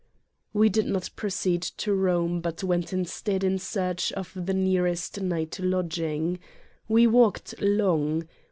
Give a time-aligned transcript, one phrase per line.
[0.51, 5.59] We did not proceed to Rome but went instead in search of the nearest night
[5.61, 6.39] lodging.
[6.87, 8.27] We walked long.